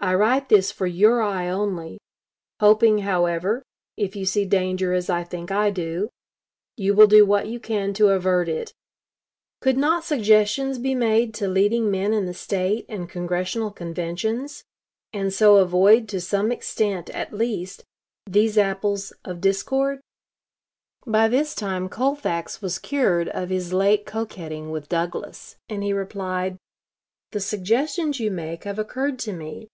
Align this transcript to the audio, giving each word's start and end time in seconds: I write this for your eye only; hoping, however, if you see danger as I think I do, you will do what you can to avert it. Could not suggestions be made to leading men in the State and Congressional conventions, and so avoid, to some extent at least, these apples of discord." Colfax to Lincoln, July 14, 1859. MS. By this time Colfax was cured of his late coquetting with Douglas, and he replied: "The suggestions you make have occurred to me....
I 0.00 0.12
write 0.12 0.50
this 0.50 0.70
for 0.70 0.86
your 0.86 1.22
eye 1.22 1.48
only; 1.48 1.96
hoping, 2.60 2.98
however, 2.98 3.62
if 3.96 4.14
you 4.14 4.26
see 4.26 4.44
danger 4.44 4.92
as 4.92 5.08
I 5.08 5.24
think 5.24 5.50
I 5.50 5.70
do, 5.70 6.10
you 6.76 6.92
will 6.92 7.06
do 7.06 7.24
what 7.24 7.48
you 7.48 7.58
can 7.58 7.94
to 7.94 8.10
avert 8.10 8.46
it. 8.50 8.74
Could 9.62 9.78
not 9.78 10.04
suggestions 10.04 10.76
be 10.78 10.94
made 10.94 11.32
to 11.36 11.48
leading 11.48 11.90
men 11.90 12.12
in 12.12 12.26
the 12.26 12.34
State 12.34 12.84
and 12.86 13.08
Congressional 13.08 13.70
conventions, 13.70 14.62
and 15.14 15.32
so 15.32 15.56
avoid, 15.56 16.06
to 16.10 16.20
some 16.20 16.52
extent 16.52 17.08
at 17.08 17.32
least, 17.32 17.82
these 18.26 18.58
apples 18.58 19.10
of 19.24 19.40
discord." 19.40 20.00
Colfax 21.06 21.10
to 21.54 21.66
Lincoln, 21.66 21.88
July 21.88 21.88
14, 21.88 22.20
1859. 22.20 22.20
MS. 22.20 22.20
By 22.20 22.20
this 22.20 22.34
time 22.34 22.52
Colfax 22.52 22.60
was 22.60 22.78
cured 22.78 23.28
of 23.30 23.48
his 23.48 23.72
late 23.72 24.04
coquetting 24.04 24.70
with 24.70 24.90
Douglas, 24.90 25.56
and 25.70 25.82
he 25.82 25.94
replied: 25.94 26.58
"The 27.32 27.40
suggestions 27.40 28.20
you 28.20 28.30
make 28.30 28.64
have 28.64 28.78
occurred 28.78 29.18
to 29.20 29.32
me.... 29.32 29.68